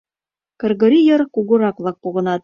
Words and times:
Кыргорий 0.59 1.03
йыр 1.07 1.21
кугурак-влак 1.35 1.97
погынат. 2.03 2.39